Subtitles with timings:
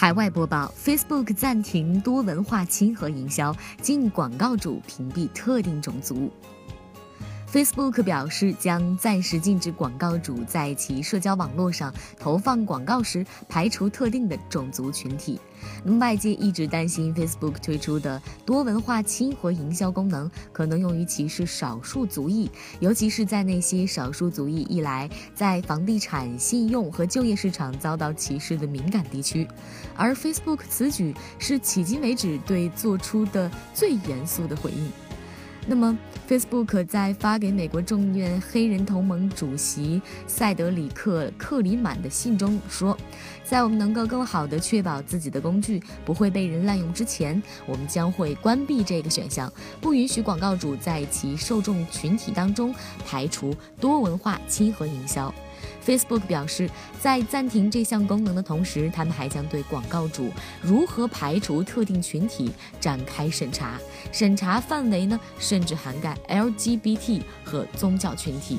[0.00, 6.32] 海外播报：Facebook 暂停多文化亲和营销，禁广告主屏蔽特定种族。
[7.52, 15.40] Facebook 表示将暂时禁止广告主在其社交网络上投放广告时排除特定的种族群体。
[15.98, 29.44] 外界一直担心 Facebook 推出的多文化亲和营销功能可能用于歧视少数族裔，尤其是在那些少数族裔一来在房地产、信用和就业市场遭到歧视的敏感地区。
[29.96, 35.09] 而 Facebook 此举是迄今为止对做出的最严肃的回应。
[35.66, 35.96] 那么
[36.28, 42.96] ，Facebook 在发给美国众议院黑人同盟主席塞德里克·克里满的信中说，
[43.44, 52.74] 在我们能够更好地确保自己的工具不会被人滥用之前，我们将会关闭这个选项，不允许广告主在其受众群体当中
[53.06, 55.32] 排除多文化亲和营销。
[55.84, 60.30] Facebook 表示，在暂停这项功能的同时，他们还将对广告主
[60.62, 63.78] 如何排除特定群体展开审查，
[64.12, 68.58] 审查范围呢，甚至涵盖 LGBT 和宗教群体。